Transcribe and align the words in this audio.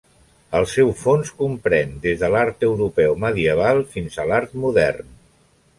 El 0.59 0.63
seu 0.71 0.87
fons 1.01 1.29
comprèn 1.41 1.93
des 2.07 2.23
de 2.23 2.31
l'art 2.37 2.67
europeu 2.71 3.15
medieval 3.27 3.87
fins 3.95 4.21
a 4.25 4.31
l'art 4.33 4.61
modern. 4.67 5.19